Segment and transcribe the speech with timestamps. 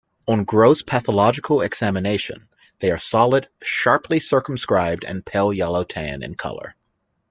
[0.27, 2.47] On gross pathological examination,
[2.79, 6.73] they are solid, sharply circumscribed and pale yellow-tan in colour.